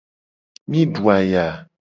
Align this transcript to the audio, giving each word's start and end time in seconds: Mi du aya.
Mi 0.69 0.81
du 0.95 1.05
aya. 1.17 1.47